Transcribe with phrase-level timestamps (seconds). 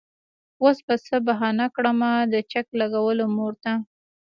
[0.63, 3.73] وس به څۀ بهانه کړمه د چک لګولو مور ته